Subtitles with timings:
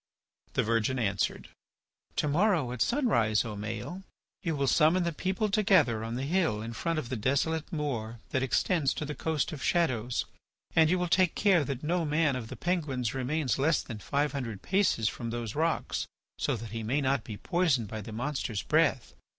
[0.53, 1.49] The virgin answered:
[2.15, 4.01] "To morrow at sunrise, O Maël,
[4.41, 8.19] you will summon the people together on the hill in front of the desolate moor
[8.31, 10.25] that extends to the Coast of Shadows,
[10.75, 14.31] and you will take care that no man of the Penguins remains less than five
[14.31, 16.07] hundred paces from those rocks
[16.39, 19.13] so that he may not be poisoned by the monster's breath.